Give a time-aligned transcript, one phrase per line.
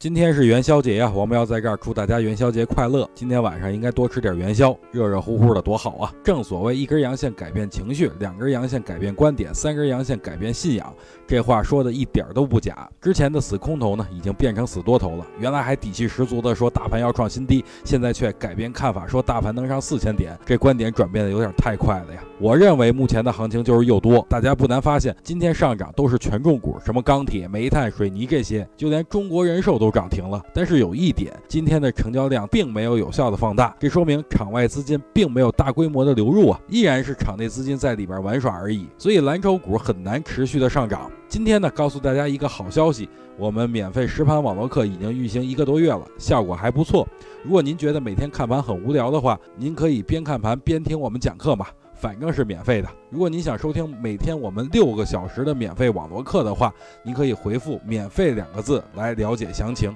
[0.00, 3.06] 今天是元宵节呀，王彪在这儿祝大家元宵节快乐。
[3.14, 6.10] 今天晚上应该多吃点元宵，热热乎乎的多好啊！
[6.24, 10.90] 正所谓一根阳线改变情绪，两根阳线改变观点，三根阳线改变信仰。
[11.26, 12.88] 这话说的一点都不假。
[12.98, 15.26] 之前的死空头呢，已经变成死多头了。
[15.38, 20.34] 原来还底气十足的说大盘要创新低，现在却改变看法，说大盘能上四千点。
[20.46, 22.24] 这观点转变的有点太快了呀！
[22.38, 24.24] 我认为目前的行情就是又多。
[24.30, 41.10] 大家不难发现，今天上涨都是权重股，什么钢铁、煤炭、水泥这些，就连中国人寿都涨停了，但是有一点，今天的成交量并没有有效的放大，这说明场外资金并没有大规模的流入啊，依然是场内资金在里边玩耍而已，所以蓝筹股很难持续的上涨。
[41.28, 43.08] 今天呢，告诉大家一个好消息，
[43.38, 47.06] 我们免费实盘网络课已经运行一个多月了，效果还不错。
[47.42, 51.66] 如果您觉得每天看盘很无聊的话，您可以边看盘边听我们讲课嘛。
[52.00, 52.88] 反正是免费的。
[53.10, 56.72] 如果您想收听每天我们六个小时的免费网络课的话，
[57.04, 59.94] 您可以回复“免费”两个字来了解详情。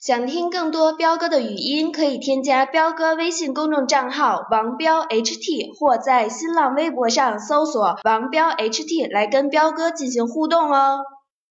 [0.00, 11.00] 想听更多彪哥的语音，可以添加彪哥微信公众账号“王彪 HT”，或在新浪微博上搜索“王彪 HT” 来跟彪哥进行互动哦。